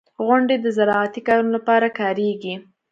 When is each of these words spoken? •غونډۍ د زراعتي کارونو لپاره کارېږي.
•غونډۍ 0.25 0.57
د 0.61 0.67
زراعتي 0.77 1.21
کارونو 1.27 1.51
لپاره 1.57 1.87
کارېږي. 1.99 2.55